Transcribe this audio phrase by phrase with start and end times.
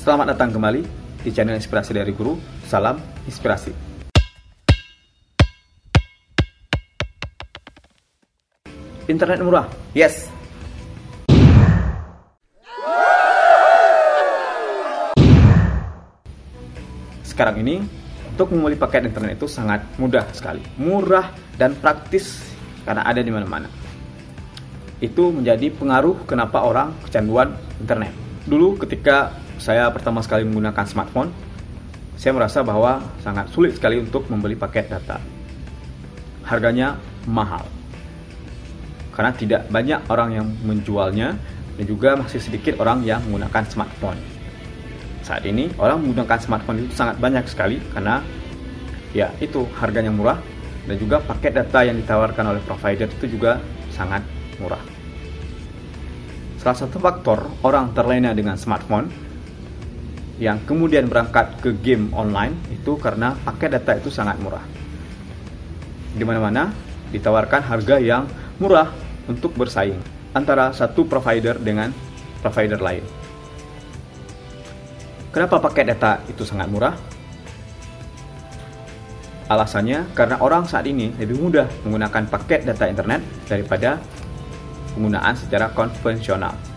[0.00, 0.80] Selamat datang kembali
[1.20, 2.32] di channel Inspirasi dari Guru.
[2.64, 2.96] Salam
[3.28, 3.68] inspirasi.
[9.12, 10.24] Internet murah, yes.
[17.20, 17.84] Sekarang ini
[18.32, 21.28] untuk membeli paket internet itu sangat mudah sekali, murah
[21.60, 22.40] dan praktis
[22.88, 23.68] karena ada di mana-mana.
[24.96, 27.52] Itu menjadi pengaruh kenapa orang kecanduan
[27.84, 28.16] internet.
[28.48, 31.28] Dulu ketika saya pertama sekali menggunakan smartphone,
[32.16, 35.20] saya merasa bahwa sangat sulit sekali untuk membeli paket data.
[36.48, 36.96] Harganya
[37.28, 37.68] mahal.
[39.12, 41.36] Karena tidak banyak orang yang menjualnya
[41.76, 44.16] dan juga masih sedikit orang yang menggunakan smartphone.
[45.20, 48.24] Saat ini orang menggunakan smartphone itu sangat banyak sekali karena
[49.12, 50.40] ya itu harganya murah
[50.88, 53.60] dan juga paket data yang ditawarkan oleh provider itu juga
[53.92, 54.24] sangat
[54.56, 54.80] murah.
[56.56, 59.29] Salah satu faktor orang terlena dengan smartphone
[60.40, 64.64] yang kemudian berangkat ke game online itu karena paket data itu sangat murah.
[66.16, 66.72] Di mana-mana
[67.12, 68.24] ditawarkan harga yang
[68.56, 68.88] murah
[69.28, 70.00] untuk bersaing
[70.32, 71.92] antara satu provider dengan
[72.40, 73.04] provider lain.
[75.30, 76.96] Kenapa paket data itu sangat murah?
[79.50, 84.00] Alasannya karena orang saat ini lebih mudah menggunakan paket data internet daripada
[84.96, 86.69] penggunaan secara konvensional.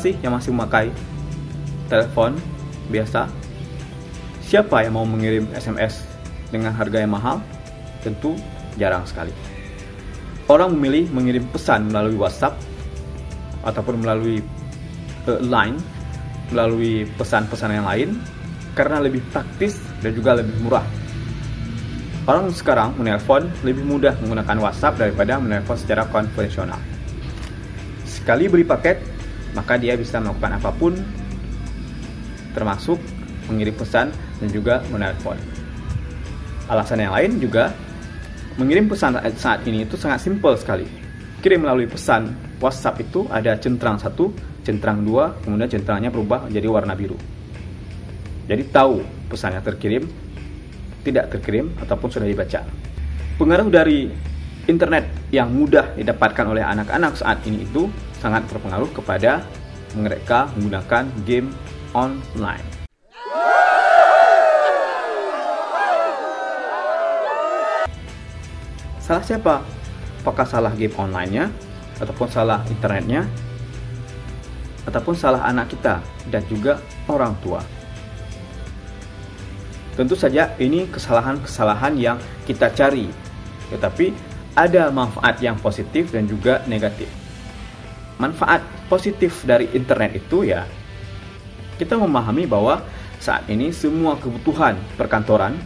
[0.00, 0.88] Sih yang masih memakai
[1.92, 2.34] telepon
[2.88, 3.28] biasa?
[4.44, 6.04] Siapa yang mau mengirim SMS
[6.48, 7.40] dengan harga yang mahal?
[8.00, 8.36] Tentu
[8.76, 9.32] jarang sekali.
[10.44, 12.56] Orang memilih mengirim pesan melalui WhatsApp
[13.64, 14.44] ataupun melalui
[15.24, 15.80] uh, line,
[16.52, 18.20] melalui pesan-pesan yang lain
[18.76, 20.84] karena lebih praktis dan juga lebih murah.
[22.24, 26.80] Orang sekarang menelpon lebih mudah menggunakan WhatsApp daripada menelpon secara konvensional.
[28.04, 29.13] Sekali beli paket,
[29.54, 30.92] maka dia bisa melakukan apa pun
[32.54, 32.98] termasuk
[33.50, 35.38] mengirim pesan dan juga menelpon.
[36.70, 37.74] Alasan yang lain juga
[38.56, 40.86] mengirim pesan saat ini itu sangat simpel sekali.
[41.42, 44.32] Kirim melalui pesan WhatsApp itu ada centang satu,
[44.64, 47.18] centang dua, kemudian centangnya berubah menjadi warna biru.
[48.48, 50.08] Jadi tahu pesannya terkirim,
[51.04, 52.64] tidak terkirim ataupun sudah dibaca.
[53.36, 54.08] Pengaruh dari
[54.64, 57.84] internet yang mudah didapatkan oleh anak-anak saat ini itu
[58.24, 59.44] sangat berpengaruh kepada
[59.92, 61.52] mereka menggunakan game
[61.92, 62.64] online.
[68.96, 69.60] Salah siapa?
[70.24, 71.52] Apakah salah game online-nya
[72.00, 73.28] ataupun salah internetnya
[74.88, 76.00] ataupun salah anak kita
[76.32, 76.80] dan juga
[77.12, 77.60] orang tua?
[80.00, 82.16] Tentu saja ini kesalahan-kesalahan yang
[82.48, 83.04] kita cari.
[83.68, 84.16] Tetapi
[84.56, 87.23] ada manfaat yang positif dan juga negatif
[88.18, 90.64] manfaat positif dari internet itu ya
[91.80, 92.82] kita memahami bahwa
[93.18, 95.58] saat ini semua kebutuhan perkantoran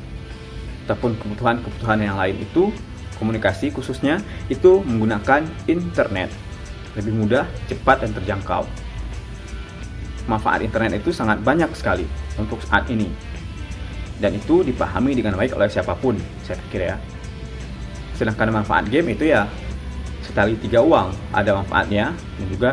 [0.89, 2.73] ataupun kebutuhan-kebutuhan yang lain itu
[3.21, 6.33] komunikasi khususnya itu menggunakan internet
[6.97, 8.65] lebih mudah, cepat dan terjangkau.
[10.27, 12.05] Manfaat internet itu sangat banyak sekali
[12.41, 13.09] untuk saat ini.
[14.19, 16.97] Dan itu dipahami dengan baik oleh siapa pun, saya pikir ya.
[18.19, 19.47] Sedangkan manfaat game itu ya
[20.39, 22.71] sekali tiga uang ada manfaatnya dan juga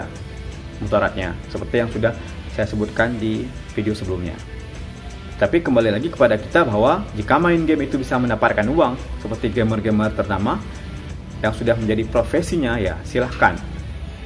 [0.86, 2.14] mudaratnya seperti yang sudah
[2.54, 3.42] saya sebutkan di
[3.74, 4.38] video sebelumnya.
[5.42, 10.14] Tapi kembali lagi kepada kita bahwa jika main game itu bisa mendapatkan uang seperti gamer-gamer
[10.14, 10.62] ternama
[11.42, 13.58] yang sudah menjadi profesinya ya silahkan.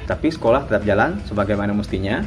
[0.04, 2.20] Tapi sekolah tetap jalan sebagaimana mestinya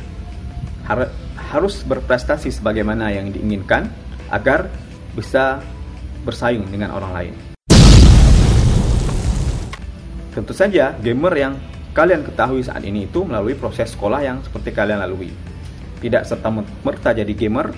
[0.90, 3.85] har harus berprestasi sebagaimana yang diinginkan
[4.34, 4.66] agar
[5.13, 5.62] bisa
[6.25, 7.34] bersaing dengan orang lain.
[10.34, 11.54] Tentu saja, gamer yang
[11.94, 15.30] kalian ketahui saat ini itu melalui proses sekolah yang seperti kalian lalui.
[16.02, 17.70] Tidak serta-merta jadi gamer,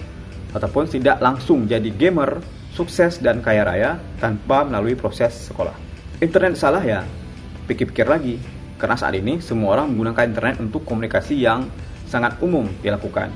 [0.55, 2.39] ataupun tidak langsung jadi gamer
[2.71, 5.75] sukses dan kaya raya tanpa melalui proses sekolah.
[6.23, 7.03] Internet salah ya?
[7.67, 8.39] Pikir-pikir lagi,
[8.79, 11.67] karena saat ini semua orang menggunakan internet untuk komunikasi yang
[12.07, 13.35] sangat umum dilakukan.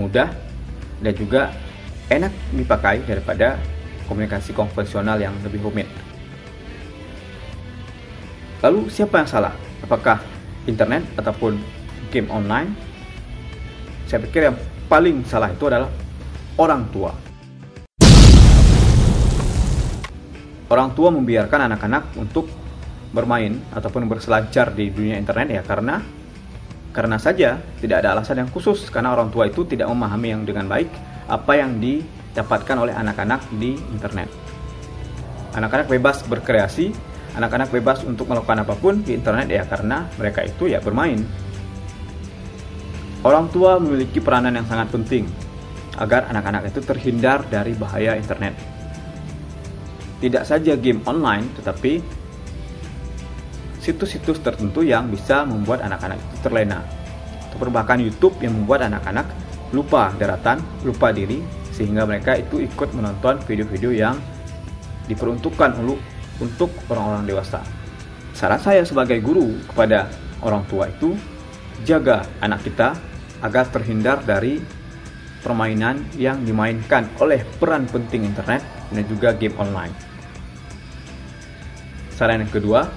[0.00, 0.32] Mudah
[1.04, 1.52] dan juga
[2.08, 3.60] enak dipakai daripada
[4.08, 5.88] komunikasi konvensional yang lebih rumit.
[8.64, 9.52] Lalu siapa yang salah?
[9.84, 10.24] Apakah
[10.64, 11.60] internet ataupun
[12.08, 12.72] game online?
[14.08, 14.56] Saya pikir yang
[14.88, 15.92] paling salah itu adalah
[16.56, 17.12] orang tua.
[20.72, 22.48] Orang tua membiarkan anak-anak untuk
[23.12, 26.00] bermain ataupun berselancar di dunia internet ya karena
[26.88, 30.72] karena saja tidak ada alasan yang khusus karena orang tua itu tidak memahami yang dengan
[30.72, 30.88] baik
[31.28, 34.32] apa yang didapatkan oleh anak-anak di internet.
[35.52, 40.70] Anak-anak bebas berkreasi anak-anak bebas untuk melakukan apa pun di internet ya karena mereka itu
[40.70, 41.22] ya bermain
[43.24, 45.24] Orang tua memiliki peranan yang sangat penting
[45.96, 48.52] agar anak-anak itu terhindar dari bahaya internet.
[50.20, 52.04] Tidak saja game online, tetapi
[53.80, 56.84] situs-situs tertentu yang bisa membuat anak-anak itu terlena.
[57.48, 59.24] Atau bahkan YouTube yang membuat anak-anak
[59.72, 61.40] lupa daratan, lupa diri,
[61.72, 64.20] sehingga mereka itu ikut menonton video-video yang
[65.08, 65.80] diperuntukkan
[66.42, 67.60] untuk orang-orang dewasa.
[68.34, 70.10] Saran saya sebagai guru kepada
[70.42, 71.14] orang tua itu,
[71.86, 72.98] jaga anak kita
[73.44, 74.58] agar terhindar dari
[75.44, 79.92] permainan yang dimainkan oleh peran penting internet dan juga game online.
[82.14, 82.88] Saran yang kedua,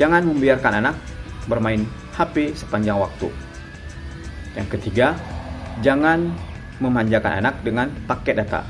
[0.00, 0.96] jangan membiarkan anak
[1.46, 1.84] bermain
[2.16, 3.28] HP sepanjang waktu.
[4.56, 5.18] Yang ketiga,
[5.84, 6.32] jangan
[6.80, 8.64] memanjakan anak dengan paket data.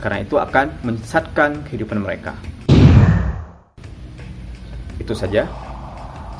[0.00, 2.36] Karena itu akan menyesatkan kehidupan mereka.
[5.06, 5.46] Itu saja.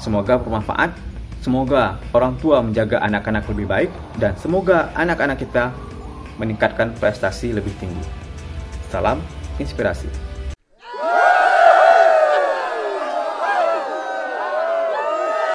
[0.03, 0.93] Semoga bermanfaat
[1.47, 5.71] Semoga orang tua menjaga anak-anak lebih baik dan semoga anak-anak kita
[6.43, 8.03] meningkatkan prestasi lebih tinggi.
[8.91, 9.23] Salam
[9.63, 10.26] inspirasi.